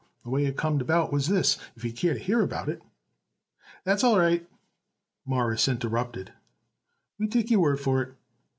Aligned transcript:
The 0.23 0.31
way 0.31 0.45
it 0.47 0.57
come 0.57 0.81
about 0.81 1.13
was 1.13 1.27
this, 1.27 1.59
if 1.75 1.85
you'd 1.85 1.95
care 1.95 2.15
to 2.15 2.19
hear 2.19 2.41
about 2.41 2.67
it." 2.69 2.81
"That's 3.83 4.03
all 4.03 4.17
right," 4.17 4.49
Morris 5.27 5.67
interrupted. 5.67 6.33
"We 7.19 7.27
take 7.27 7.51
your 7.51 7.59
word 7.59 7.79
for 7.79 8.01
it. 8.01 8.13